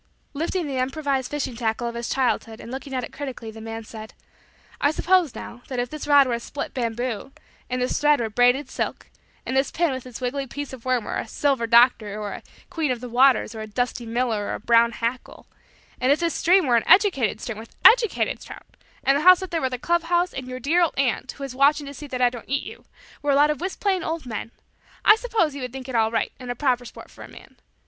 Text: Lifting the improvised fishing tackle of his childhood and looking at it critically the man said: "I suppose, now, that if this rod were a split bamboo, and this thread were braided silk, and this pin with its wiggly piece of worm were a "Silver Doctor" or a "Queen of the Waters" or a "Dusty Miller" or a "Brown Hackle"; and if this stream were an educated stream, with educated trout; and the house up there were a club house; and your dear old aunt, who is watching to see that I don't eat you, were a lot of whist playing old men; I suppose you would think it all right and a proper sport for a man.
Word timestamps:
Lifting 0.33 0.65
the 0.65 0.77
improvised 0.79 1.29
fishing 1.29 1.55
tackle 1.55 1.87
of 1.87 1.93
his 1.93 2.09
childhood 2.09 2.59
and 2.59 2.71
looking 2.71 2.95
at 2.95 3.03
it 3.03 3.13
critically 3.13 3.51
the 3.51 3.61
man 3.61 3.83
said: 3.83 4.15
"I 4.81 4.89
suppose, 4.89 5.35
now, 5.35 5.61
that 5.67 5.77
if 5.77 5.91
this 5.91 6.07
rod 6.07 6.25
were 6.25 6.33
a 6.33 6.39
split 6.39 6.73
bamboo, 6.73 7.31
and 7.69 7.79
this 7.83 7.99
thread 8.01 8.19
were 8.19 8.31
braided 8.31 8.67
silk, 8.67 9.11
and 9.45 9.55
this 9.55 9.69
pin 9.69 9.91
with 9.91 10.07
its 10.07 10.19
wiggly 10.19 10.47
piece 10.47 10.73
of 10.73 10.85
worm 10.85 11.03
were 11.03 11.17
a 11.19 11.27
"Silver 11.27 11.67
Doctor" 11.67 12.19
or 12.19 12.31
a 12.31 12.41
"Queen 12.71 12.89
of 12.89 12.99
the 12.99 13.09
Waters" 13.09 13.53
or 13.53 13.61
a 13.61 13.67
"Dusty 13.67 14.07
Miller" 14.07 14.47
or 14.47 14.55
a 14.55 14.59
"Brown 14.59 14.93
Hackle"; 14.93 15.45
and 15.99 16.11
if 16.11 16.19
this 16.19 16.33
stream 16.33 16.65
were 16.65 16.77
an 16.77 16.87
educated 16.87 17.39
stream, 17.39 17.59
with 17.59 17.75
educated 17.85 18.41
trout; 18.41 18.75
and 19.03 19.15
the 19.15 19.21
house 19.21 19.43
up 19.43 19.51
there 19.51 19.61
were 19.61 19.69
a 19.71 19.77
club 19.77 20.01
house; 20.05 20.33
and 20.33 20.47
your 20.47 20.59
dear 20.59 20.81
old 20.81 20.95
aunt, 20.97 21.33
who 21.33 21.43
is 21.43 21.53
watching 21.53 21.85
to 21.85 21.93
see 21.93 22.07
that 22.07 22.23
I 22.23 22.31
don't 22.31 22.49
eat 22.49 22.63
you, 22.63 22.85
were 23.21 23.29
a 23.29 23.35
lot 23.35 23.51
of 23.51 23.61
whist 23.61 23.79
playing 23.79 24.01
old 24.03 24.25
men; 24.25 24.49
I 25.05 25.15
suppose 25.15 25.53
you 25.53 25.61
would 25.61 25.71
think 25.73 25.87
it 25.87 25.93
all 25.93 26.09
right 26.09 26.31
and 26.39 26.49
a 26.49 26.55
proper 26.55 26.85
sport 26.85 27.11
for 27.11 27.23
a 27.23 27.27
man. 27.27 27.57